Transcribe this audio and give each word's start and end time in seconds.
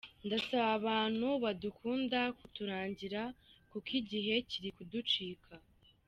Ndasaba 0.25 0.69
abantu 0.79 1.27
badukunda 1.43 2.19
kuturangira 2.39 3.21
kuko 3.71 3.89
igihe 4.01 4.33
kiri 4.49 4.69
kuducika. 4.77 5.53